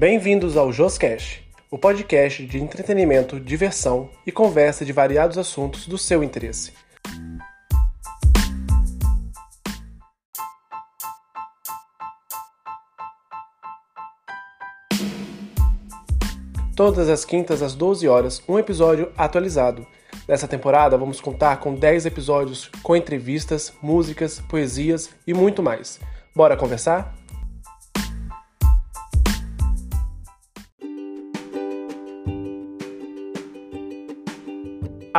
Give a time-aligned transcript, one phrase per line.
[0.00, 6.24] Bem-vindos ao Joscast, o podcast de entretenimento, diversão e conversa de variados assuntos do seu
[6.24, 6.72] interesse.
[16.74, 19.86] Todas as quintas às 12 horas, um episódio atualizado.
[20.26, 26.00] Nessa temporada, vamos contar com 10 episódios com entrevistas, músicas, poesias e muito mais.
[26.34, 27.19] Bora conversar?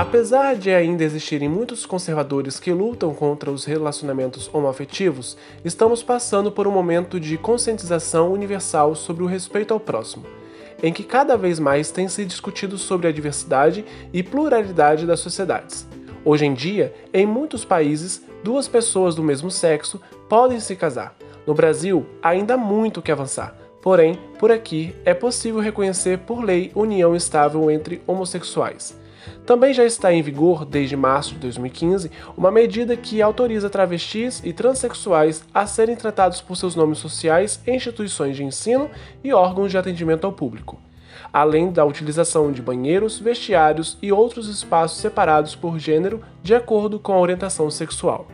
[0.02, 6.66] Apesar de ainda existirem muitos conservadores que lutam contra os relacionamentos homoafetivos, estamos passando por
[6.66, 10.26] um momento de conscientização universal sobre o respeito ao próximo
[10.82, 15.88] em que cada vez mais tem se discutido sobre a diversidade e pluralidade das sociedades.
[16.26, 21.16] Hoje em dia, em muitos países, duas pessoas do mesmo sexo podem se casar.
[21.46, 23.56] No Brasil, ainda há muito que avançar.
[23.84, 29.00] Porém, por aqui é possível reconhecer por lei união estável entre homossexuais.
[29.46, 34.54] Também já está em vigor, desde março de 2015, uma medida que autoriza travestis e
[34.54, 38.90] transexuais a serem tratados por seus nomes sociais em instituições de ensino
[39.24, 40.80] e órgãos de atendimento ao público,
[41.32, 47.14] além da utilização de banheiros, vestiários e outros espaços separados por gênero de acordo com
[47.14, 48.28] a orientação sexual.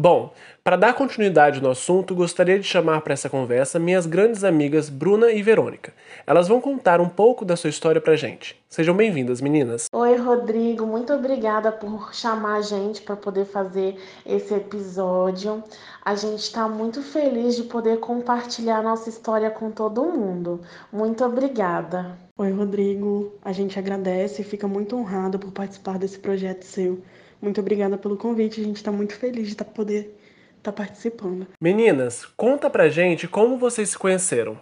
[0.00, 0.32] Bom,
[0.70, 5.32] para dar continuidade no assunto, gostaria de chamar para essa conversa minhas grandes amigas Bruna
[5.32, 5.92] e Verônica.
[6.24, 8.56] Elas vão contar um pouco da sua história pra gente.
[8.68, 9.86] Sejam bem-vindas, meninas.
[9.92, 15.60] Oi, Rodrigo, muito obrigada por chamar a gente para poder fazer esse episódio.
[16.04, 20.60] A gente está muito feliz de poder compartilhar nossa história com todo mundo.
[20.92, 22.16] Muito obrigada.
[22.38, 23.32] Oi, Rodrigo.
[23.44, 27.02] A gente agradece e fica muito honrado por participar desse projeto seu.
[27.42, 30.19] Muito obrigada pelo convite, a gente está muito feliz de tá poder
[30.62, 31.46] tá participando.
[31.60, 34.58] Meninas, conta pra gente como vocês se conheceram.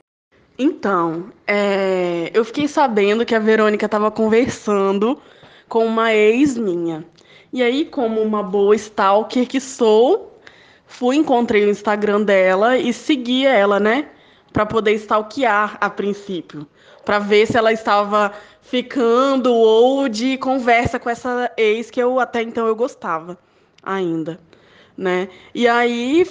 [0.59, 5.21] Então, é, eu fiquei sabendo que a Verônica estava conversando
[5.69, 7.05] com uma ex minha.
[7.53, 10.39] E aí, como uma boa stalker que sou,
[10.87, 14.09] fui, encontrei o Instagram dela e segui ela, né?
[14.53, 16.67] Para poder stalkear a princípio.
[17.05, 18.33] Para ver se ela estava
[18.69, 23.39] ficando ou de conversa com essa ex que eu até então eu gostava
[23.83, 24.39] ainda,
[24.99, 25.29] né?
[25.55, 26.27] E aí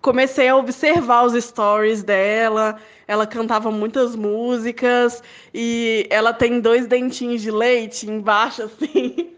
[0.00, 2.78] comecei a observar os stories dela,
[3.08, 5.22] ela cantava muitas músicas
[5.52, 9.32] e ela tem dois dentinhos de leite embaixo assim.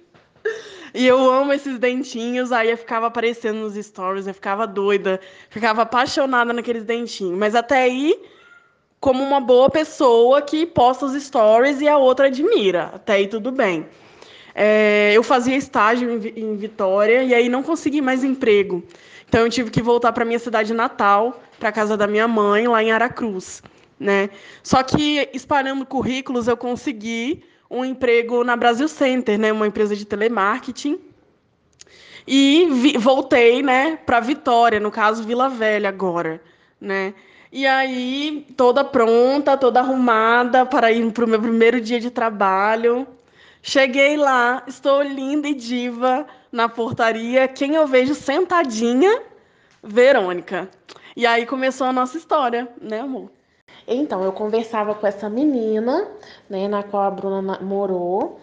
[0.93, 5.19] E eu amo esses dentinhos, aí eu ficava aparecendo nos stories, eu ficava doida,
[5.51, 7.37] ficava apaixonada naqueles dentinhos.
[7.37, 8.17] Mas até aí
[9.01, 12.93] como uma boa pessoa que posta os stories e a outra admira.
[12.95, 13.87] Até aí tudo bem.
[14.55, 18.85] É, eu fazia estágio em, em Vitória e aí não consegui mais emprego.
[19.29, 22.83] Então eu tive que voltar para minha cidade natal, para casa da minha mãe, lá
[22.83, 23.63] em Aracruz.
[23.99, 24.31] Né?
[24.63, 29.51] Só que espalhando currículos eu consegui um emprego na Brasil Center, né?
[29.51, 31.01] uma empresa de telemarketing.
[32.27, 36.41] E vi, voltei né, para Vitória, no caso Vila Velha agora.
[36.81, 37.13] Né?
[37.53, 43.07] E aí, toda pronta, toda arrumada para ir para o meu primeiro dia de trabalho.
[43.67, 47.49] Cheguei lá, estou linda e diva na portaria.
[47.49, 49.23] Quem eu vejo sentadinha?
[49.83, 50.69] Verônica.
[51.17, 53.31] E aí começou a nossa história, né, amor?
[53.89, 56.07] Então, eu conversava com essa menina,
[56.47, 58.39] né, na qual a Bruna morou.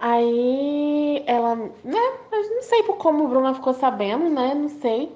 [0.00, 5.12] Aí ela, né, não sei por como a Bruna ficou sabendo, né, não sei.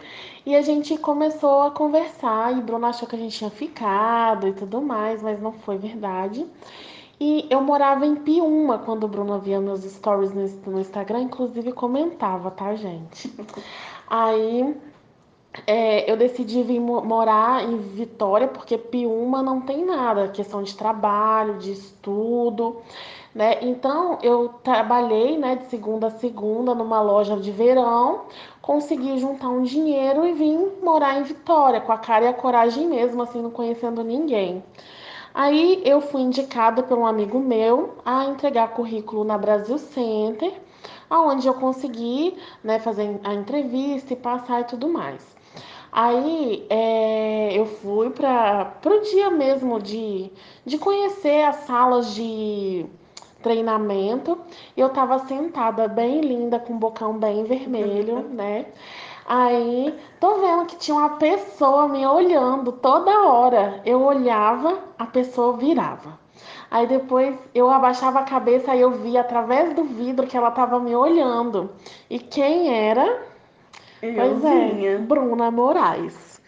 [0.46, 4.52] E a gente começou a conversar e Bruna achou que a gente tinha ficado e
[4.52, 6.46] tudo mais, mas não foi verdade.
[7.20, 10.32] E eu morava em Piúma quando o Bruno via meus stories
[10.64, 13.34] no Instagram, inclusive comentava, tá, gente?
[14.08, 14.76] Aí
[15.66, 21.58] é, eu decidi vir morar em Vitória porque Piúma não tem nada, questão de trabalho,
[21.58, 22.76] de estudo.
[23.34, 23.58] Né?
[23.62, 28.22] Então eu trabalhei né, de segunda a segunda numa loja de verão,
[28.62, 32.86] consegui juntar um dinheiro e vim morar em Vitória, com a cara e a coragem
[32.86, 34.62] mesmo, assim, não conhecendo ninguém.
[35.38, 40.52] Aí eu fui indicada por um amigo meu a entregar currículo na Brasil Center,
[41.08, 45.24] aonde eu consegui né, fazer a entrevista e passar e tudo mais.
[45.92, 50.28] Aí é, eu fui para o dia mesmo de,
[50.66, 52.84] de conhecer as salas de
[53.40, 54.36] treinamento.
[54.76, 58.66] E eu tava sentada bem linda, com o bocão bem vermelho, né?
[59.28, 63.82] Aí tô vendo que tinha uma pessoa me olhando toda hora.
[63.84, 66.18] Eu olhava, a pessoa virava.
[66.70, 70.80] Aí depois eu abaixava a cabeça e eu via através do vidro que ela tava
[70.80, 71.70] me olhando.
[72.08, 73.22] E quem era?
[74.00, 76.40] Eu pois é, Bruna Moraes.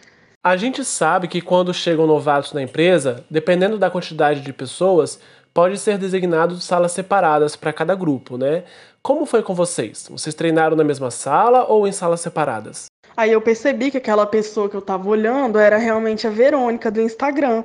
[0.43, 5.21] A gente sabe que quando chegam novatos na empresa, dependendo da quantidade de pessoas,
[5.53, 8.63] pode ser designado salas separadas para cada grupo, né?
[9.01, 10.07] Como foi com vocês?
[10.09, 12.85] Vocês treinaram na mesma sala ou em salas separadas?
[13.15, 17.01] Aí eu percebi que aquela pessoa que eu estava olhando era realmente a Verônica do
[17.01, 17.63] Instagram,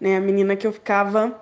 [0.00, 0.16] né?
[0.16, 1.34] A menina que eu ficava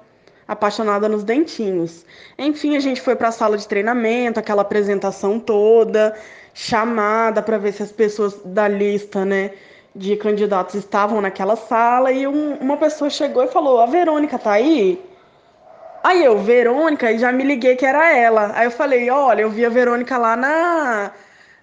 [0.46, 2.05] apaixonada nos dentinhos.
[2.38, 6.14] Enfim, a gente foi para a sala de treinamento, aquela apresentação toda,
[6.52, 9.52] chamada para ver se as pessoas da lista, né,
[9.94, 14.52] de candidatos estavam naquela sala e um, uma pessoa chegou e falou: "A Verônica tá
[14.52, 15.00] aí?"
[16.04, 18.52] Aí eu, Verônica, e já me liguei que era ela.
[18.54, 21.12] Aí eu falei: "Olha, eu vi a Verônica lá na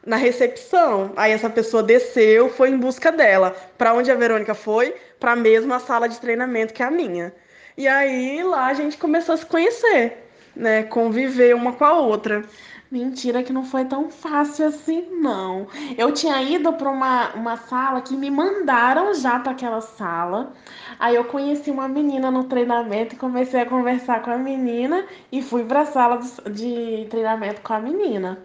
[0.06, 1.14] na recepção.
[1.16, 3.56] Aí essa pessoa desceu, foi em busca dela.
[3.78, 4.96] Para onde a Verônica foi?
[5.20, 7.34] Para a mesma sala de treinamento que a minha.
[7.78, 10.18] E aí lá a gente começou a se conhecer,
[10.56, 10.84] né?
[10.84, 12.44] Conviver uma com a outra.
[12.92, 15.66] Mentira que não foi tão fácil assim, não.
[15.98, 20.52] Eu tinha ido para uma, uma sala que me mandaram já para aquela sala.
[21.00, 25.42] Aí eu conheci uma menina no treinamento e comecei a conversar com a menina e
[25.42, 28.38] fui para a sala de, de treinamento com a menina.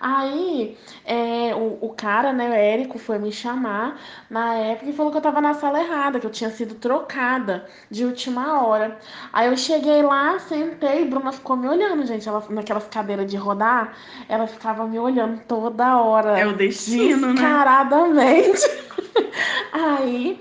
[0.00, 4.00] Aí é, o, o cara, né, o Érico, foi me chamar
[4.30, 7.66] na época e falou que eu tava na sala errada, que eu tinha sido trocada
[7.90, 8.96] de última hora.
[9.32, 12.28] Aí eu cheguei lá, sentei, Bruna ficou me olhando, gente.
[12.28, 13.94] Ela, naquelas cadeiras de rodar,
[14.28, 16.38] ela ficava me olhando toda hora.
[16.38, 18.68] É o destino, descaradamente.
[18.68, 19.28] né?
[19.72, 20.40] Aí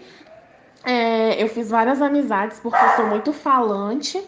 [0.87, 4.23] é, eu fiz várias amizades porque eu sou muito falante,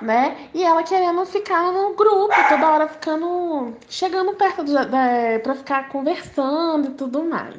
[0.00, 0.48] né?
[0.54, 3.76] E ela querendo ficar no grupo, toda hora ficando.
[3.88, 7.56] chegando perto de, de, pra ficar conversando e tudo mais.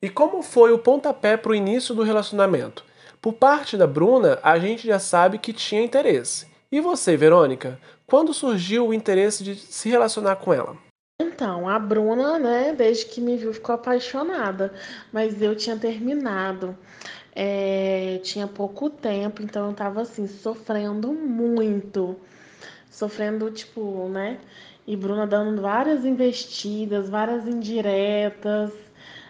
[0.00, 2.84] E como foi o pontapé pro início do relacionamento?
[3.20, 6.48] Por parte da Bruna, a gente já sabe que tinha interesse.
[6.72, 7.78] E você, Verônica?
[8.06, 10.76] Quando surgiu o interesse de se relacionar com ela?
[11.20, 14.74] Então, a Bruna, né, desde que me viu, ficou apaixonada,
[15.12, 16.76] mas eu tinha terminado.
[17.34, 22.16] É, tinha pouco tempo, então eu tava assim, sofrendo muito.
[22.90, 24.38] Sofrendo, tipo, né?
[24.86, 28.70] E Bruna dando várias investidas, várias indiretas.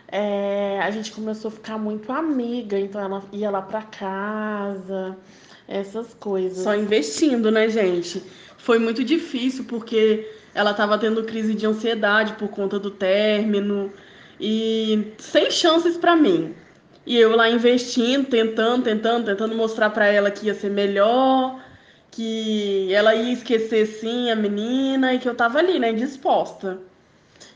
[0.08, 5.16] É, a gente começou a ficar muito amiga, então ela ia lá pra casa,
[5.66, 6.64] essas coisas.
[6.64, 8.22] Só investindo, né, gente?
[8.58, 13.92] Foi muito difícil porque ela tava tendo crise de ansiedade por conta do término
[14.38, 16.54] e sem chances para mim.
[17.06, 21.60] E eu lá investindo, tentando, tentando, tentando mostrar para ela que ia ser melhor,
[22.10, 26.80] que ela ia esquecer sim a menina e que eu tava ali, né, disposta.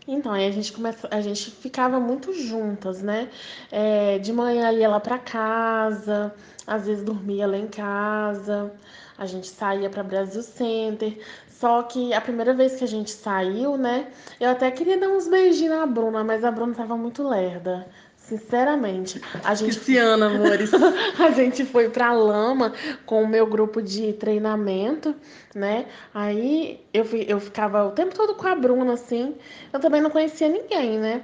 [0.09, 3.29] Então, aí a gente começa, a gente ficava muito juntas, né?
[3.73, 6.33] É, de manhã ia lá para casa,
[6.67, 8.73] às vezes dormia lá em casa,
[9.19, 11.19] a gente saía para Brasil Center.
[11.51, 14.09] Só que a primeira vez que a gente saiu, né?
[14.39, 17.87] Eu até queria dar uns beijinhos na Bruna, mas a Bruna tava muito lerda.
[18.27, 19.79] Sinceramente, a gente.
[19.79, 20.73] Pisciana, amores.
[21.17, 22.73] a gente foi pra lama
[23.05, 25.15] com o meu grupo de treinamento,
[25.55, 25.87] né?
[26.13, 29.37] Aí eu, eu ficava o tempo todo com a Bruna, assim.
[29.73, 31.23] Eu também não conhecia ninguém, né?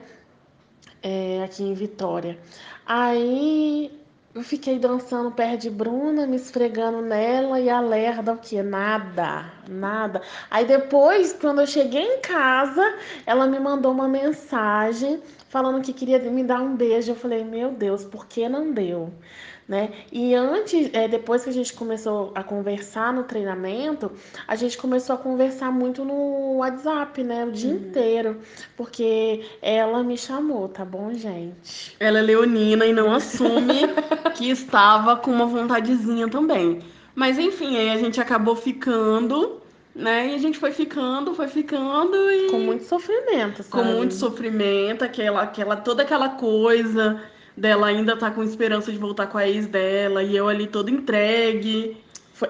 [1.02, 2.38] É, aqui em Vitória.
[2.86, 3.90] Aí
[4.32, 8.62] eu fiquei dançando perto de Bruna, me esfregando nela e a lerda, o que?
[8.62, 10.22] Nada, nada.
[10.48, 12.94] Aí depois, quando eu cheguei em casa,
[13.26, 15.20] ela me mandou uma mensagem
[15.52, 17.10] falando que queria me dar um beijo.
[17.10, 19.12] Eu falei, meu Deus, por que não deu?
[19.68, 19.92] Né?
[20.10, 24.10] E antes, é, depois que a gente começou a conversar no treinamento,
[24.48, 27.44] a gente começou a conversar muito no WhatsApp, né?
[27.44, 27.76] O dia uhum.
[27.76, 28.40] inteiro.
[28.76, 31.94] Porque ela me chamou, tá bom, gente?
[32.00, 33.82] Ela é leonina e não assume
[34.34, 36.80] que estava com uma vontadezinha também.
[37.14, 39.61] Mas enfim, aí a gente acabou ficando
[39.94, 40.28] né?
[40.30, 42.50] E a gente foi ficando, foi ficando e.
[42.50, 43.70] Com muito sofrimento, sabe?
[43.70, 47.22] Com muito sofrimento, aquela, aquela, toda aquela coisa
[47.56, 50.90] dela ainda tá com esperança de voltar com a ex dela, e eu ali toda
[50.90, 51.96] entregue.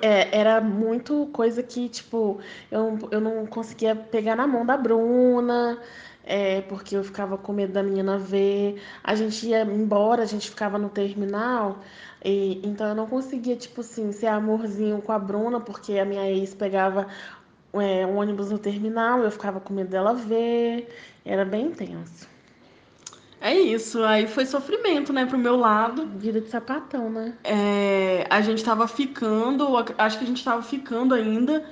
[0.00, 2.38] É, era muito coisa que, tipo,
[2.70, 5.78] eu, eu não conseguia pegar na mão da Bruna,
[6.24, 8.80] é, porque eu ficava com medo da menina ver.
[9.04, 11.80] A gente ia embora, a gente ficava no terminal,
[12.24, 16.30] e, então eu não conseguia, tipo assim, ser amorzinho com a Bruna, porque a minha
[16.30, 17.06] ex pegava
[17.74, 20.88] é, um ônibus no terminal, eu ficava com medo dela ver,
[21.24, 22.30] era bem intenso.
[23.40, 26.06] É isso, aí foi sofrimento, né, pro meu lado.
[26.14, 27.34] Vida de sapatão, né?
[27.42, 31.64] É, a gente tava ficando, acho que a gente tava ficando ainda,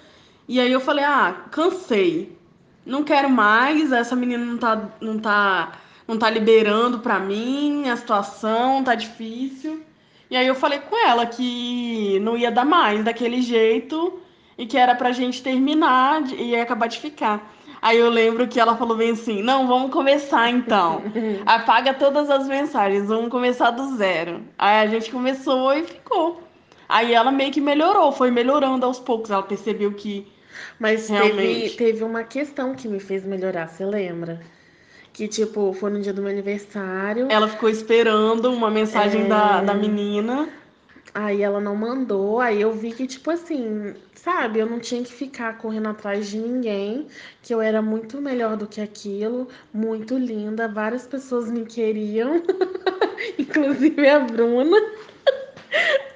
[0.49, 2.37] e aí eu falei, ah, cansei,
[2.85, 5.73] não quero mais, essa menina não tá, não tá,
[6.09, 9.85] não tá liberando pra mim a situação, tá difícil.
[10.30, 14.20] E aí eu falei com ela que não ia dar mais daquele jeito
[14.56, 17.52] e que era pra gente terminar e ia acabar de ficar.
[17.82, 21.02] Aí eu lembro que ela falou bem assim: não, vamos começar então.
[21.46, 24.42] Apaga todas as mensagens, vamos começar do zero.
[24.58, 26.42] Aí a gente começou e ficou.
[26.88, 29.30] Aí ela meio que melhorou, foi melhorando aos poucos.
[29.30, 30.26] Ela percebeu que.
[30.78, 34.40] Mas teve, teve uma questão que me fez melhorar, você lembra?
[35.12, 37.26] Que, tipo, foi no dia do meu aniversário.
[37.31, 39.29] Ela ficou esperando uma mensagem é...
[39.29, 40.49] da, da menina.
[41.12, 45.12] Aí ela não mandou, aí eu vi que, tipo assim, sabe, eu não tinha que
[45.12, 47.09] ficar correndo atrás de ninguém,
[47.43, 52.40] que eu era muito melhor do que aquilo, muito linda, várias pessoas me queriam,
[53.38, 54.76] inclusive a Bruna.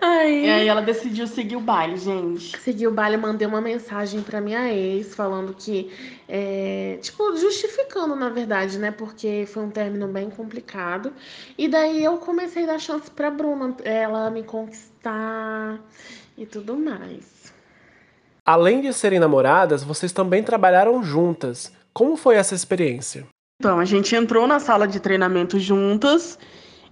[0.04, 0.44] Aí...
[0.44, 2.58] E aí ela decidiu seguir o baile, gente.
[2.58, 5.90] Seguir o baile, mandei uma mensagem pra minha ex, falando que,
[6.28, 8.90] é, tipo, justificando, na verdade, né?
[8.90, 11.12] Porque foi um término bem complicado.
[11.56, 15.80] E daí eu comecei a dar chance pra Bruna, ela me conquistar
[16.36, 17.52] e tudo mais.
[18.44, 21.72] Além de serem namoradas, vocês também trabalharam juntas.
[21.94, 23.26] Como foi essa experiência?
[23.58, 26.38] Então, a gente entrou na sala de treinamento juntas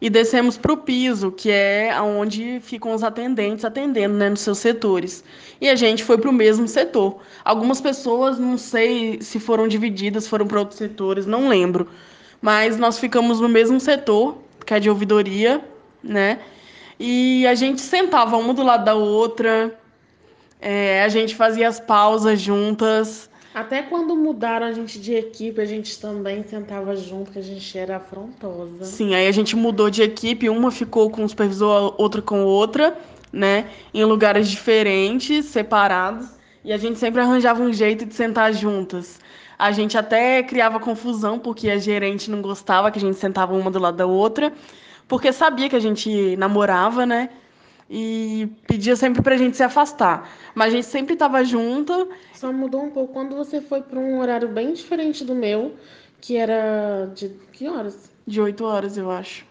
[0.03, 4.59] e descemos para o piso, que é onde ficam os atendentes atendendo né, nos seus
[4.59, 5.23] setores.
[5.61, 7.21] E a gente foi para o mesmo setor.
[7.45, 11.87] Algumas pessoas, não sei se foram divididas, foram para outros setores, não lembro.
[12.41, 15.65] Mas nós ficamos no mesmo setor, que é de ouvidoria,
[16.03, 16.41] né?
[16.99, 19.73] E a gente sentava uma do lado da outra,
[20.61, 23.31] é, a gente fazia as pausas juntas.
[23.55, 27.77] Até quando mudaram a gente de equipe, a gente também sentava junto, que a gente
[27.77, 28.85] era afrontosa.
[28.85, 32.97] Sim, aí a gente mudou de equipe, uma ficou com o supervisor, outra com outra,
[33.31, 33.67] né?
[33.93, 36.29] Em lugares diferentes, separados.
[36.65, 39.21] E a gente sempre arranjava um jeito de sentar juntas.
[39.59, 43.71] A gente até criava confusão, porque a gerente não gostava que a gente sentava uma
[43.71, 44.53] do lado da outra,
[45.07, 47.29] porque sabia que a gente namorava, né?
[47.95, 50.27] E pedia sempre pra gente se afastar.
[50.55, 52.09] Mas a gente sempre tava junto.
[52.33, 55.75] Só mudou um pouco quando você foi para um horário bem diferente do meu,
[56.19, 58.11] que era de que horas?
[58.27, 59.45] De 8 horas, eu acho.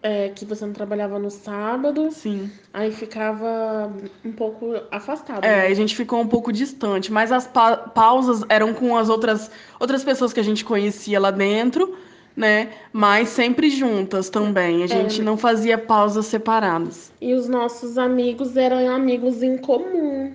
[0.00, 2.12] É, que você não trabalhava no sábado.
[2.12, 2.48] Sim.
[2.72, 3.92] Aí ficava
[4.24, 5.44] um pouco afastado.
[5.44, 5.66] É, né?
[5.66, 9.50] a gente ficou um pouco distante, mas as pa pausas eram com as outras
[9.80, 11.98] outras pessoas que a gente conhecia lá dentro
[12.38, 12.70] né?
[12.92, 14.82] Mas sempre juntas também.
[14.82, 14.86] A é.
[14.86, 17.12] gente não fazia pausas separadas.
[17.20, 20.32] E os nossos amigos eram amigos em comum.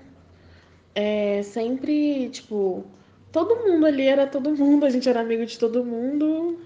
[0.93, 2.83] É, sempre, tipo,
[3.31, 6.59] todo mundo ali era todo mundo, a gente era amigo de todo mundo.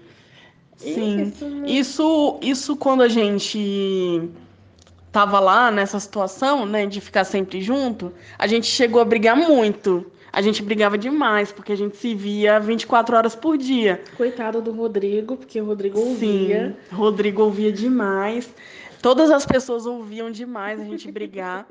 [0.76, 1.22] Sim.
[1.22, 1.70] Isso, né?
[1.70, 4.28] isso, isso quando a gente
[5.12, 10.04] tava lá nessa situação, né, de ficar sempre junto, a gente chegou a brigar muito
[10.32, 14.02] a gente brigava demais, porque a gente se via 24 horas por dia.
[14.16, 16.76] Coitado do Rodrigo, porque o Rodrigo ouvia.
[16.90, 18.52] Sim, Rodrigo ouvia demais.
[19.00, 21.66] Todas as pessoas ouviam demais a gente brigar.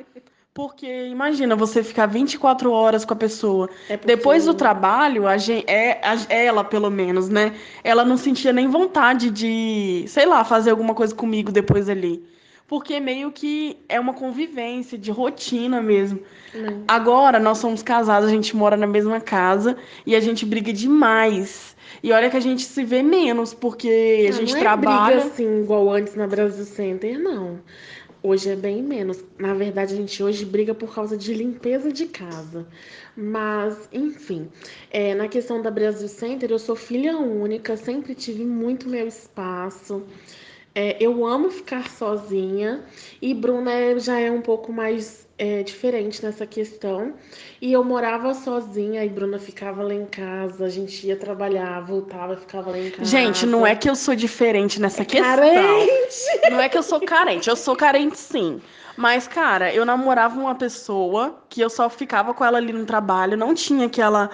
[0.53, 3.69] Porque imagina você ficar 24 horas com a pessoa.
[3.87, 7.53] É Depois do trabalho, a gente, é, a, ela, pelo menos, né?
[7.83, 12.25] Ela não sentia nem vontade de, sei lá, fazer alguma coisa comigo depois ali
[12.67, 16.19] porque meio que é uma convivência de rotina mesmo.
[16.53, 16.83] Hum.
[16.88, 21.75] Agora nós somos casados, a gente mora na mesma casa e a gente briga demais.
[22.03, 25.15] E olha que a gente se vê menos, porque a gente não é trabalha.
[25.15, 27.59] Briga assim, igual antes na Brasil Center, não.
[28.21, 29.24] Hoje é bem menos.
[29.38, 32.67] Na verdade, a gente hoje briga por causa de limpeza de casa.
[33.15, 34.50] Mas, enfim,
[34.91, 40.03] é, na questão da Brasil Center, eu sou filha única, sempre tive muito meu espaço.
[40.79, 42.84] É, eu amo ficar sozinha
[43.19, 47.15] e Bruna já é um pouco mais é, diferente nessa questão.
[47.60, 52.38] E eu morava sozinha e Bruna ficava lá em casa, a gente ia trabalhar, voltava,
[52.38, 53.05] ficava lá em casa.
[53.05, 55.36] Gente, não é que eu sou diferente nessa é questão.
[55.36, 56.17] Carente.
[56.51, 58.62] Não é que eu sou carente, eu sou carente sim.
[58.96, 63.36] Mas, cara, eu namorava uma pessoa que eu só ficava com ela ali no trabalho,
[63.36, 64.29] não tinha aquela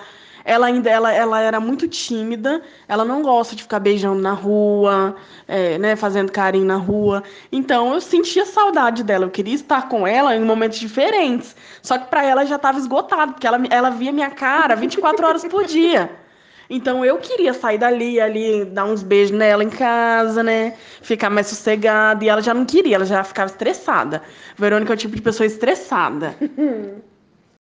[0.46, 5.16] ela ainda ela, ela era muito tímida, ela não gosta de ficar beijando na rua,
[5.48, 7.24] é, né, fazendo carinho na rua.
[7.52, 11.56] Então eu sentia saudade dela, eu queria estar com ela em momentos diferentes.
[11.82, 15.46] Só que para ela já estava esgotado, porque ela, ela via minha cara 24 horas
[15.46, 16.10] por dia.
[16.70, 20.74] Então eu queria sair dali, ali, dar uns beijos nela em casa, né?
[21.02, 22.24] Ficar mais sossegada.
[22.24, 24.22] E ela já não queria, ela já ficava estressada.
[24.58, 26.36] Verônica é o tipo de pessoa estressada.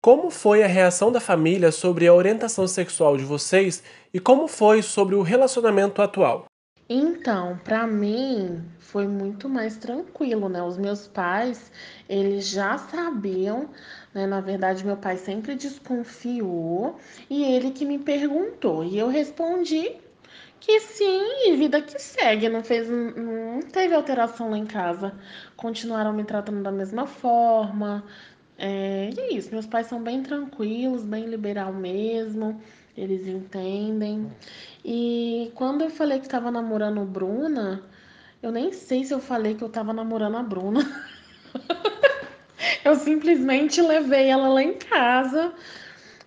[0.04, 3.82] Como foi a reação da família sobre a orientação sexual de vocês
[4.14, 6.44] e como foi sobre o relacionamento atual?
[6.90, 10.62] Então, para mim foi muito mais tranquilo, né?
[10.62, 11.72] Os meus pais,
[12.10, 13.70] eles já sabiam,
[14.14, 14.28] né?
[14.28, 16.98] Na verdade, meu pai sempre desconfiou
[17.30, 19.96] e ele que me perguntou e eu respondi
[20.60, 25.14] que sim, e vida que segue, não fez, não teve alteração lá em casa.
[25.58, 28.06] Continuaram me tratando da mesma forma,
[28.58, 32.62] é, e é isso, meus pais são bem tranquilos, bem liberal mesmo.
[32.98, 34.32] eles entendem.
[34.86, 37.84] E quando eu falei que estava namorando Bruna,
[38.42, 40.82] eu nem sei se eu falei que eu estava namorando a Bruna.
[42.86, 45.54] eu simplesmente levei ela lá em casa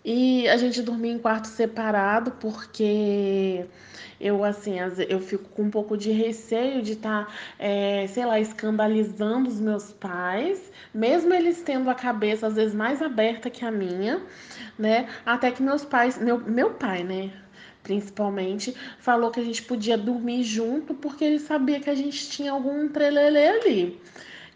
[0.07, 3.67] e a gente dormia em quarto separado porque
[4.21, 4.77] eu assim
[5.09, 9.61] eu fico com um pouco de receio de estar tá, é, sei lá escandalizando os
[9.61, 14.23] meus pais mesmo eles tendo a cabeça às vezes mais aberta que a minha
[14.79, 15.09] né?
[15.25, 17.33] Até que meus pais meu, meu pai né
[17.83, 22.53] principalmente falou que a gente podia dormir junto porque ele sabia que a gente tinha
[22.53, 24.01] algum trelelê ali.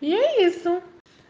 [0.03, 0.81] E é isso.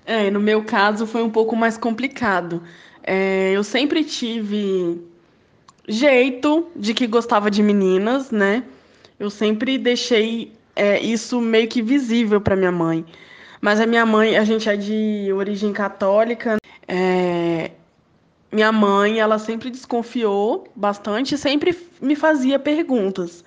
[0.07, 2.62] É no meu caso foi um pouco mais complicado
[3.02, 5.00] é, eu sempre tive
[5.88, 8.64] jeito de que gostava de meninas, né?
[9.19, 13.04] Eu sempre deixei é, isso meio que visível para minha mãe.
[13.61, 16.57] Mas a minha mãe, a gente é de origem católica.
[16.88, 17.73] É,
[18.50, 23.45] minha mãe, ela sempre desconfiou bastante, sempre me fazia perguntas.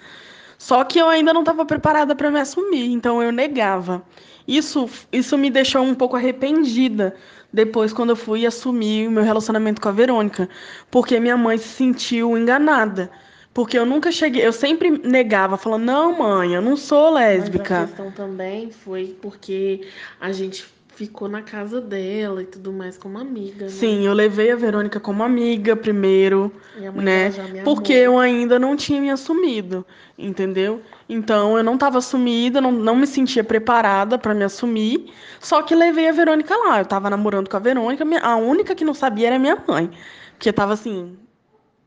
[0.58, 4.04] Só que eu ainda não estava preparada para me assumir, então eu negava.
[4.48, 7.16] Isso, isso me deixou um pouco arrependida
[7.54, 10.50] depois quando eu fui assumir o meu relacionamento com a Verônica,
[10.90, 13.12] porque minha mãe se sentiu enganada.
[13.54, 17.82] Porque eu nunca cheguei, eu sempre negava, falando, não, mãe, eu não sou lésbica.
[17.82, 19.88] Mas a questão também foi porque
[20.20, 23.66] a gente ficou na casa dela e tudo mais como amiga.
[23.66, 23.72] Né?
[23.72, 26.52] Sim, eu levei a Verônica como amiga primeiro,
[26.96, 27.32] né?
[27.64, 29.86] Porque eu ainda não tinha me assumido,
[30.18, 30.82] entendeu?
[31.10, 35.12] Então eu não estava assumida, não, não me sentia preparada para me assumir.
[35.40, 36.80] Só que levei a Verônica lá.
[36.80, 39.90] Eu estava namorando com a Verônica, a única que não sabia era minha mãe,
[40.34, 41.18] porque estava assim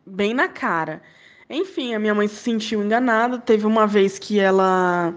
[0.05, 1.01] bem na cara.
[1.49, 3.39] Enfim, a minha mãe se sentiu enganada.
[3.39, 5.15] Teve uma vez que ela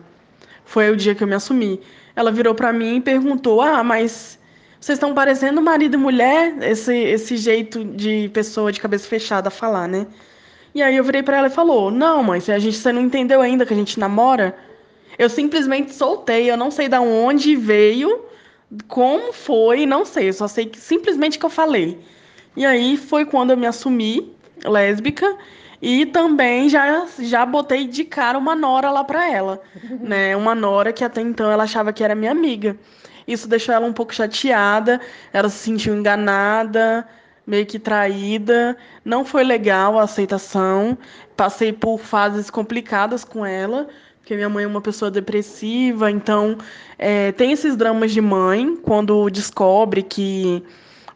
[0.63, 1.81] foi o dia que eu me assumi
[2.19, 4.37] ela virou para mim e perguntou: Ah, mas
[4.77, 6.53] vocês estão parecendo marido e mulher?
[6.61, 10.05] Esse, esse jeito de pessoa de cabeça fechada falar, né?
[10.75, 13.41] E aí eu virei para ela e falou: Não, mãe, a gente você não entendeu
[13.41, 14.53] ainda que a gente namora,
[15.17, 18.25] eu simplesmente soltei, eu não sei da onde veio,
[18.89, 21.97] como foi, não sei, eu só sei que simplesmente que eu falei.
[22.53, 25.37] E aí foi quando eu me assumi lésbica
[25.81, 29.61] e também já, já botei de cara uma nora lá para ela,
[30.01, 30.35] né?
[30.35, 32.77] Uma nora que até então ela achava que era minha amiga.
[33.27, 34.99] Isso deixou ela um pouco chateada,
[35.31, 37.07] ela se sentiu enganada,
[37.45, 38.75] meio que traída.
[39.05, 40.97] Não foi legal a aceitação.
[41.37, 43.87] Passei por fases complicadas com ela,
[44.19, 46.57] porque minha mãe é uma pessoa depressiva, então
[46.97, 50.63] é, tem esses dramas de mãe quando descobre que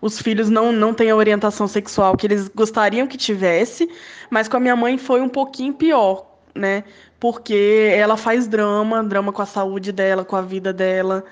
[0.03, 3.89] os filhos não, não têm a orientação sexual que eles gostariam que tivesse,
[4.29, 6.83] mas com a minha mãe foi um pouquinho pior, né?
[7.21, 11.23] Porque ela faz drama, drama com a saúde dela, com a vida dela.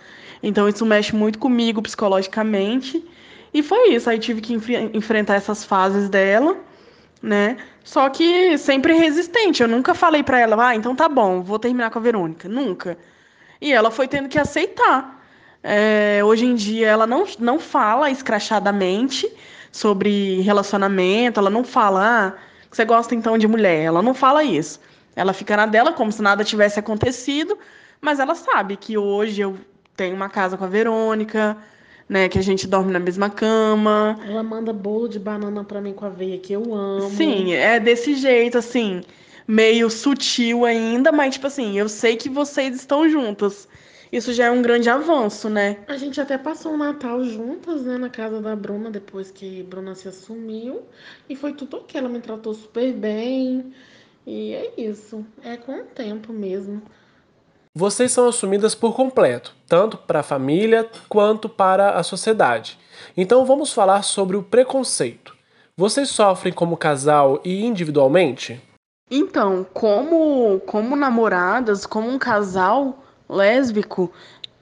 [0.41, 3.03] Então isso mexe muito comigo psicologicamente.
[3.53, 4.53] E foi isso, aí tive que
[4.93, 6.55] enfrentar essas fases dela,
[7.21, 7.57] né?
[7.83, 9.61] Só que sempre resistente.
[9.61, 12.47] Eu nunca falei para ela, ah, então tá bom, vou terminar com a Verônica.
[12.47, 12.97] Nunca.
[13.59, 15.20] E ela foi tendo que aceitar.
[15.63, 19.31] É, hoje em dia ela não, não fala escrachadamente
[19.71, 22.33] sobre relacionamento, ela não fala, ah,
[22.69, 24.79] você gosta então de mulher, ela não fala isso.
[25.15, 27.57] Ela fica na dela como se nada tivesse acontecido,
[27.99, 29.57] mas ela sabe que hoje eu
[29.95, 31.57] tenho uma casa com a Verônica,
[32.09, 34.19] né, que a gente dorme na mesma cama.
[34.27, 37.09] Ela manda bolo de banana para mim com aveia que eu amo.
[37.11, 39.01] Sim, é desse jeito assim,
[39.47, 43.67] meio sutil ainda, mas tipo assim, eu sei que vocês estão juntas
[44.11, 45.77] isso já é um grande avanço, né?
[45.87, 49.95] A gente até passou o Natal juntas, né, na casa da Bruna, depois que Bruna
[49.95, 50.83] se assumiu.
[51.29, 53.73] E foi tudo ok, ela me tratou super bem.
[54.25, 56.81] E é isso, é com o tempo mesmo.
[57.73, 62.77] Vocês são assumidas por completo, tanto para a família quanto para a sociedade.
[63.15, 65.33] Então vamos falar sobre o preconceito.
[65.77, 68.61] Vocês sofrem como casal e individualmente?
[69.09, 74.11] Então, como como namoradas, como um casal, lésbico,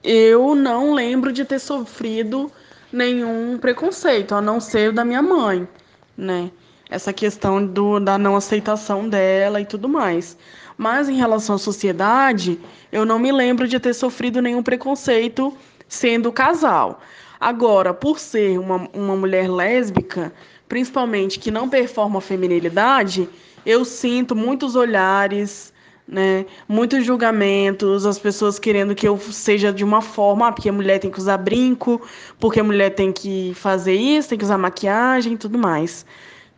[0.02, 2.50] eu não lembro de ter sofrido
[2.92, 5.68] nenhum preconceito, a não ser da minha mãe,
[6.16, 6.50] né?
[6.88, 10.36] Essa questão do, da não aceitação dela e tudo mais.
[10.76, 12.58] Mas em relação à sociedade,
[12.90, 15.54] eu não me lembro de ter sofrido nenhum preconceito
[15.86, 17.00] sendo casal.
[17.38, 20.32] Agora, por ser uma, uma mulher lésbica,
[20.68, 23.28] principalmente que não performa a feminilidade,
[23.64, 25.72] eu sinto muitos olhares,
[26.10, 26.44] né?
[26.68, 30.98] Muitos julgamentos, as pessoas querendo que eu seja de uma forma, ah, porque a mulher
[30.98, 32.02] tem que usar brinco,
[32.40, 36.04] porque a mulher tem que fazer isso, tem que usar maquiagem e tudo mais,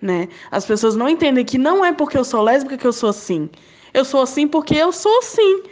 [0.00, 0.28] né?
[0.50, 3.50] As pessoas não entendem que não é porque eu sou lésbica que eu sou assim.
[3.92, 5.64] Eu sou assim porque eu sou assim.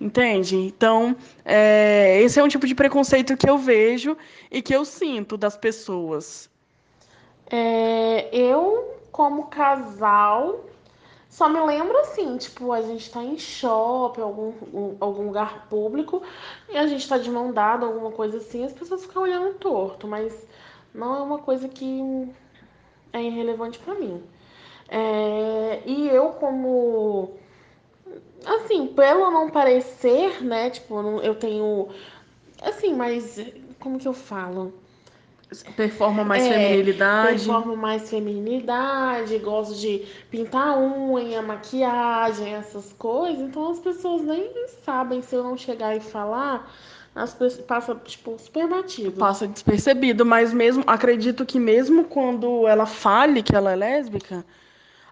[0.00, 0.56] Entende?
[0.56, 4.16] Então, é, esse é um tipo de preconceito que eu vejo
[4.50, 6.48] e que eu sinto das pessoas.
[7.50, 10.64] É, eu como casal,
[11.34, 16.22] só me lembro assim, tipo, a gente tá em shopping, algum, um, algum lugar público,
[16.68, 20.06] e a gente tá de mão dada, alguma coisa assim, as pessoas ficam olhando torto,
[20.06, 20.32] mas
[20.94, 22.32] não é uma coisa que
[23.12, 24.22] é irrelevante para mim.
[24.88, 27.34] É, e eu como
[28.46, 31.88] assim, pelo não parecer, né, tipo, eu tenho
[32.62, 33.44] assim, mas
[33.80, 34.72] como que eu falo?
[35.76, 37.44] Performa mais é, feminilidade.
[37.44, 43.40] Performa mais feminilidade, gosto de pintar unha, maquiagem, essas coisas.
[43.40, 44.50] Então as pessoas nem
[44.84, 46.72] sabem se eu não chegar e falar,
[47.14, 49.12] as pessoas passa tipo super batido.
[49.12, 54.44] Passa despercebido, mas mesmo acredito que mesmo quando ela fale que ela é lésbica,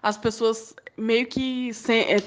[0.01, 2.17] as pessoas meio que se, é,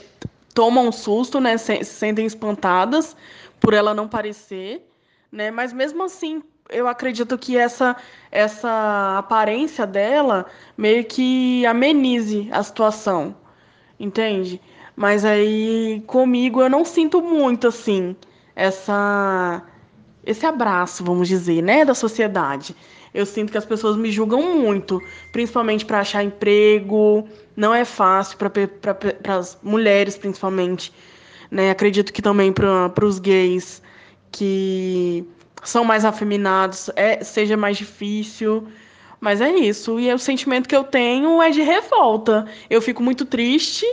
[0.55, 3.15] tomam um susto, né, se, se sentem espantadas
[3.61, 4.89] por ela não parecer,
[5.31, 5.51] né?
[5.51, 7.97] Mas mesmo assim, eu acredito que essa
[8.31, 13.35] essa aparência dela meio que amenize a situação,
[13.99, 14.61] entende?
[14.95, 18.17] Mas aí comigo eu não sinto muito assim
[18.55, 19.63] essa
[20.25, 22.75] esse abraço, vamos dizer, né, da sociedade.
[23.15, 25.01] Eu sinto que as pessoas me julgam muito,
[25.33, 27.27] principalmente para achar emprego.
[27.57, 30.93] Não é fácil para as mulheres, principalmente.
[31.51, 31.71] Né?
[31.71, 33.81] Acredito que também para os gays
[34.31, 35.27] que
[35.63, 38.67] são mais afeminados, é, seja mais difícil.
[39.21, 39.99] Mas é isso.
[39.99, 42.47] E o sentimento que eu tenho é de revolta.
[42.69, 43.87] Eu fico muito triste,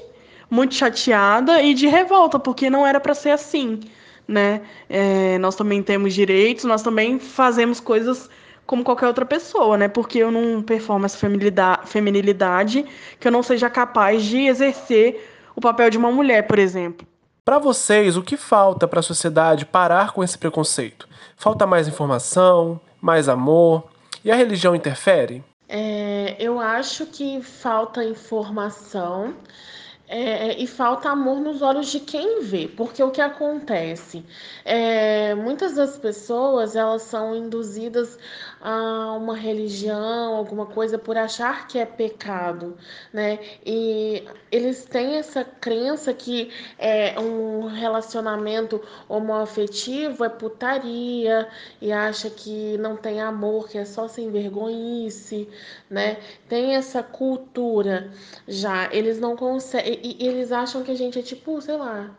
[0.50, 3.80] muito chateada e de revolta, porque não era para ser assim.
[4.28, 4.62] Né?
[4.90, 8.30] É, nós também temos direitos, nós também fazemos coisas
[8.66, 9.90] como qualquer outra pessoa, né?
[9.90, 11.18] Porque eu não performo essa
[11.86, 12.86] feminilidade
[13.20, 17.06] que eu não seja capaz de exercer o papel de uma mulher, por exemplo.
[17.44, 21.10] Para vocês, o que falta para a sociedade parar com esse preconceito?
[21.36, 23.84] Falta mais informação, mais amor?
[24.24, 25.44] E a religião interfere?
[25.68, 29.34] É, eu acho que falta informação
[30.08, 34.24] é, e falta amor nos olhos de quem vê, porque o que acontece?
[34.64, 38.20] É, muitas das pessoas elas são induzidas
[38.64, 42.78] a uma religião, alguma coisa por achar que é pecado,
[43.12, 43.38] né?
[43.66, 46.50] E eles têm essa crença que
[46.80, 51.50] é um relacionamento homoafetivo é putaria
[51.82, 55.50] e acha que não tem amor, que é só sem vergonhice,
[55.90, 56.18] né?
[56.48, 58.12] Tem essa cultura
[58.48, 62.16] já, eles não conseguem e, eles acham que a gente é tipo, sei lá,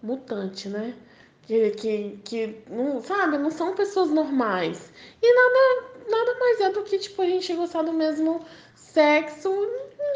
[0.00, 0.94] mutante, né?
[1.42, 4.92] Que, que, que não, sabe, não são pessoas normais.
[5.20, 8.40] E nada, nada mais é do que, tipo, a gente gostar do mesmo
[8.74, 9.50] sexo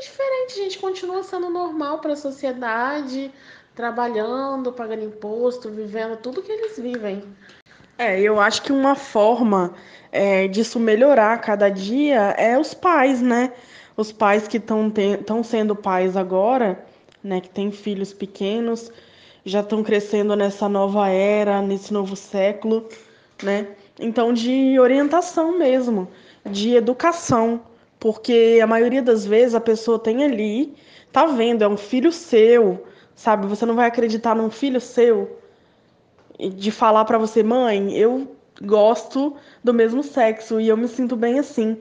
[0.00, 0.60] diferente.
[0.60, 3.32] A gente continua sendo normal para a sociedade,
[3.74, 7.22] trabalhando, pagando imposto, vivendo tudo que eles vivem.
[7.98, 9.74] É, eu acho que uma forma
[10.12, 13.52] é, disso melhorar cada dia é os pais, né?
[13.96, 16.84] Os pais que estão sendo pais agora,
[17.24, 17.40] né?
[17.40, 18.92] Que têm filhos pequenos,
[19.46, 22.88] já estão crescendo nessa nova era, nesse novo século,
[23.40, 23.68] né?
[23.98, 26.08] Então, de orientação mesmo,
[26.44, 27.60] de educação,
[28.00, 30.74] porque a maioria das vezes a pessoa tem ali,
[31.12, 33.46] tá vendo, é um filho seu, sabe?
[33.46, 35.38] Você não vai acreditar num filho seu
[36.38, 38.28] de falar para você, mãe, eu
[38.60, 41.78] gosto do mesmo sexo e eu me sinto bem assim.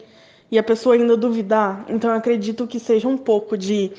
[0.51, 1.84] E a pessoa ainda duvidar.
[1.89, 3.91] Então, eu acredito que seja um pouco de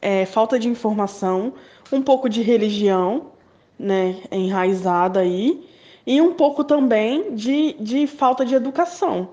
[0.00, 1.54] é, falta de informação,
[1.92, 3.32] um pouco de religião,
[3.78, 5.64] né, enraizada aí,
[6.06, 9.30] e um pouco também de, de falta de educação,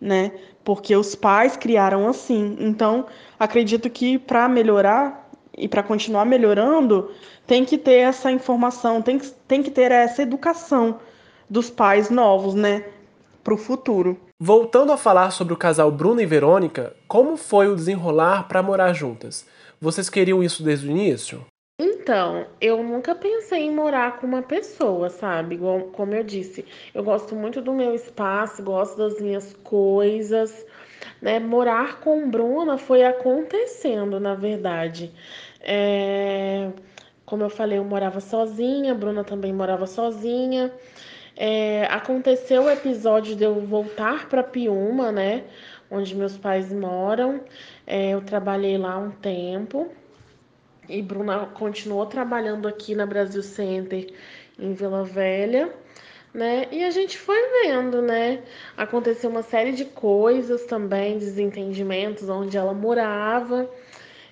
[0.00, 0.32] né?
[0.64, 2.56] Porque os pais criaram assim.
[2.58, 3.06] Então,
[3.38, 7.10] acredito que para melhorar e para continuar melhorando,
[7.46, 10.98] tem que ter essa informação, tem que, tem que ter essa educação
[11.48, 12.84] dos pais novos, né?
[13.44, 14.18] Para o futuro.
[14.38, 18.92] Voltando a falar sobre o casal Bruna e Verônica, como foi o desenrolar para morar
[18.92, 19.46] juntas?
[19.80, 21.44] Vocês queriam isso desde o início?
[21.78, 25.56] Então, eu nunca pensei em morar com uma pessoa, sabe?
[25.56, 30.64] Igual, como eu disse, eu gosto muito do meu espaço, gosto das minhas coisas,
[31.20, 31.38] né?
[31.38, 35.12] Morar com Bruna foi acontecendo, na verdade.
[35.60, 36.70] É...
[37.24, 40.72] Como eu falei, eu morava sozinha, Bruna também morava sozinha.
[41.36, 41.86] É...
[41.90, 45.44] Aconteceu o episódio de eu voltar para Piuma, né?
[45.90, 47.40] Onde meus pais moram.
[47.86, 49.90] É, eu trabalhei lá um tempo
[50.88, 54.12] e Bruna continuou trabalhando aqui na Brasil Center
[54.58, 55.72] em Vila Velha,
[56.32, 56.66] né?
[56.70, 58.42] E a gente foi vendo, né?
[58.76, 63.68] Aconteceu uma série de coisas também, desentendimentos onde ela morava,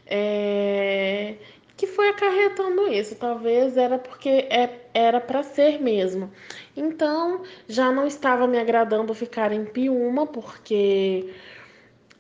[0.07, 1.35] é...
[1.77, 3.17] que foi acarretando isso.
[3.17, 6.31] Talvez era porque é, era para ser mesmo.
[6.77, 11.35] Então já não estava me agradando ficar em Piuma, porque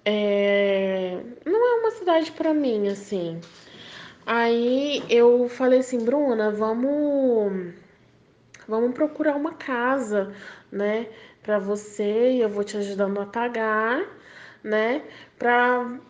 [0.04, 1.20] é...
[1.46, 3.40] não é uma cidade para mim, assim.
[4.26, 7.74] Aí eu falei assim, Bruna, vamos
[8.66, 10.32] vamos procurar uma casa,
[10.72, 11.08] né,
[11.42, 14.02] para você e eu vou te ajudando a pagar,
[14.62, 15.02] né,
[15.38, 16.00] para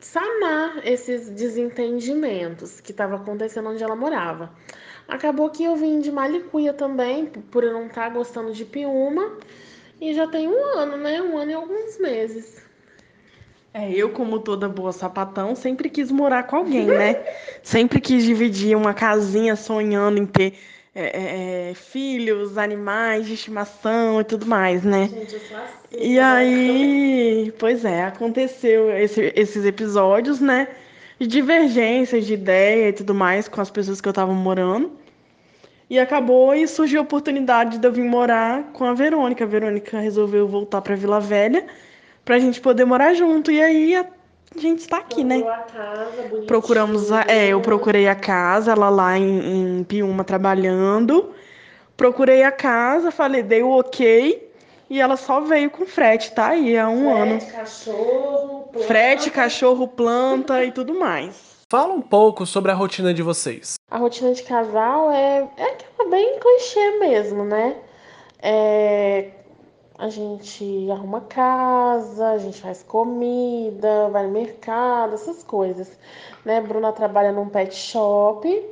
[0.00, 4.52] sanar esses desentendimentos que estava acontecendo onde ela morava.
[5.10, 9.38] Acabou que eu vim de Malicuia também, por eu não estar tá gostando de Piúma,
[10.00, 11.20] e já tem um ano, né?
[11.20, 12.62] Um ano e alguns meses.
[13.74, 17.22] É, eu, como toda boa sapatão, sempre quis morar com alguém, né?
[17.62, 20.54] sempre quis dividir uma casinha sonhando em ter
[20.94, 25.08] é, é, é, filhos, animais de estimação e tudo mais, né?
[25.08, 30.68] Gente, eu sou assim, e aí, pois é, aconteceu esse, esses episódios, né?
[31.18, 34.99] De divergências de ideia e tudo mais com as pessoas que eu tava morando.
[35.90, 39.42] E acabou e surgiu a oportunidade de eu vir morar com a Verônica.
[39.42, 41.66] A Verônica resolveu voltar para Vila Velha
[42.24, 43.50] pra gente poder morar junto.
[43.50, 44.06] E aí a
[44.56, 45.38] gente está aqui, né?
[45.38, 51.34] A casa, Procuramos a, é, eu procurei a casa, ela lá em, em Piuma trabalhando.
[51.96, 54.48] Procurei a casa, falei, dei o ok.
[54.88, 57.52] E ela só veio com frete, tá aí há um frete, ano.
[57.52, 58.86] Cachorro, planta.
[58.86, 61.49] Frete, cachorro, planta e tudo mais.
[61.70, 63.74] Fala um pouco sobre a rotina de vocês.
[63.88, 67.76] A rotina de casal é, é aquela bem clichê mesmo, né?
[68.42, 69.30] É,
[69.96, 75.88] a gente arruma casa, a gente faz comida, vai no mercado, essas coisas.
[76.44, 76.60] Né?
[76.60, 78.66] Bruna trabalha num pet shop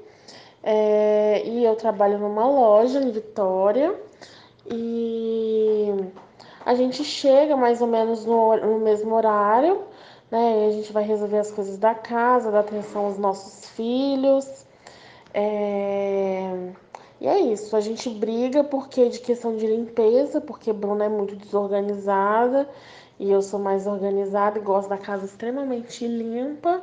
[0.65, 3.95] é, e eu trabalho numa loja em Vitória.
[4.67, 5.95] E
[6.67, 9.87] a gente chega mais ou menos no, no mesmo horário
[10.31, 10.67] né?
[10.67, 14.67] a gente vai resolver as coisas da casa, dar atenção aos nossos filhos.
[15.35, 16.73] É...
[17.21, 21.35] E é isso, a gente briga porque de questão de limpeza, porque Bruna é muito
[21.35, 22.69] desorganizada
[23.19, 26.81] e eu sou mais organizada e gosto da casa extremamente limpa.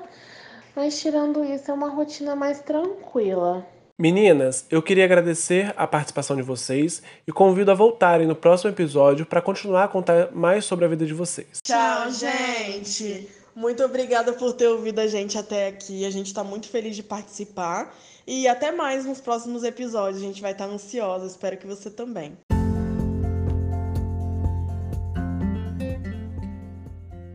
[0.75, 3.65] Mas tirando isso, é uma rotina mais tranquila.
[3.97, 9.25] Meninas, eu queria agradecer a participação de vocês e convido a voltarem no próximo episódio
[9.25, 11.61] para continuar a contar mais sobre a vida de vocês.
[11.63, 13.29] Tchau, gente!
[13.55, 16.05] Muito obrigada por ter ouvido a gente até aqui.
[16.05, 17.95] A gente está muito feliz de participar.
[18.27, 20.21] E até mais nos próximos episódios.
[20.21, 21.25] A gente vai estar tá ansiosa.
[21.25, 22.37] Espero que você também.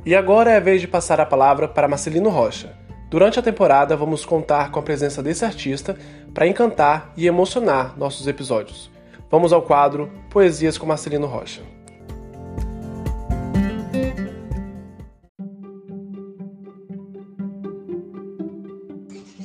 [0.05, 2.79] E agora é a vez de passar a palavra para Marcelino Rocha.
[3.11, 5.99] Durante a temporada, vamos contar com a presença desse artista
[6.33, 8.88] para encantar e emocionar nossos episódios.
[9.29, 11.61] Vamos ao quadro Poesias com Marcelino Rocha.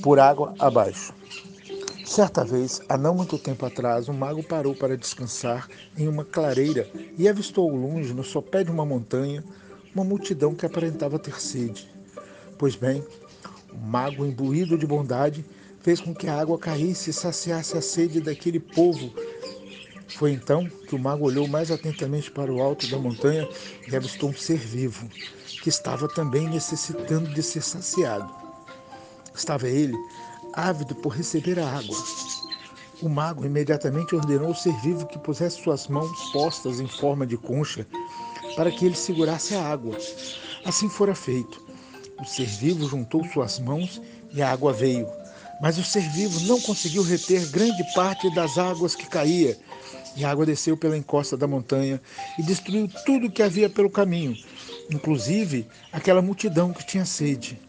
[0.03, 1.11] por água abaixo.
[2.05, 6.87] Certa vez, há não muito tempo atrás, um mago parou para descansar em uma clareira
[7.17, 9.43] e avistou ao longe, no sopé de uma montanha,
[9.95, 11.89] uma multidão que aparentava ter sede.
[12.55, 13.03] Pois bem,
[13.85, 15.45] mago, imbuído de bondade,
[15.81, 19.13] fez com que a água caísse e saciasse a sede daquele povo.
[20.17, 23.47] Foi então que o mago olhou mais atentamente para o alto da montanha
[23.87, 25.07] e avistou um ser vivo,
[25.61, 28.33] que estava também necessitando de ser saciado.
[29.33, 29.95] Estava ele,
[30.53, 31.97] ávido por receber a água.
[33.01, 37.37] O mago imediatamente ordenou ao ser vivo que pusesse suas mãos postas em forma de
[37.37, 37.85] concha
[38.55, 39.97] para que ele segurasse a água.
[40.63, 41.61] Assim fora feito.
[42.19, 44.01] O ser vivo juntou suas mãos
[44.33, 45.07] e a água veio.
[45.61, 49.57] Mas o ser vivo não conseguiu reter grande parte das águas que caía.
[50.15, 52.01] E a água desceu pela encosta da montanha
[52.37, 54.37] e destruiu tudo que havia pelo caminho,
[54.89, 57.59] inclusive aquela multidão que tinha sede.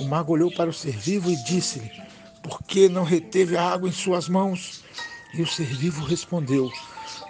[0.00, 1.90] O mago olhou para o ser vivo e disse-lhe:
[2.42, 4.82] Por que não reteve a água em suas mãos?
[5.32, 6.68] E o ser vivo respondeu: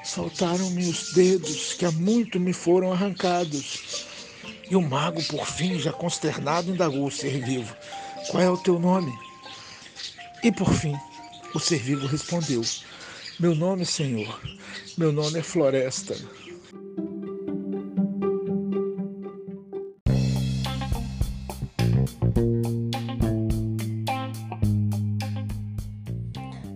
[0.05, 4.07] Faltaram-me os dedos que há muito me foram arrancados.
[4.71, 7.75] E o mago, por fim, já consternado, indagou o ser vivo:
[8.31, 9.13] Qual é o teu nome?
[10.43, 10.95] E por fim,
[11.55, 12.63] o ser vivo respondeu:
[13.39, 14.41] Meu nome, Senhor,
[14.97, 16.15] meu nome é Floresta.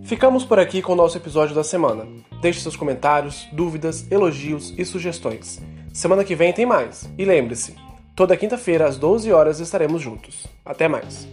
[0.03, 2.07] Ficamos por aqui com o nosso episódio da semana.
[2.41, 5.61] Deixe seus comentários, dúvidas, elogios e sugestões.
[5.93, 7.09] Semana que vem tem mais.
[7.17, 7.75] E lembre-se,
[8.15, 10.45] toda quinta-feira às 12 horas estaremos juntos.
[10.63, 11.27] Até mais.